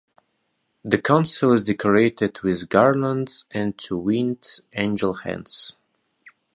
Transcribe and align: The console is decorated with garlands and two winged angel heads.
The 0.83 0.97
console 0.97 1.53
is 1.53 1.63
decorated 1.63 2.41
with 2.41 2.69
garlands 2.69 3.45
and 3.51 3.77
two 3.77 3.97
winged 3.99 4.47
angel 4.73 5.13
heads. 5.13 5.75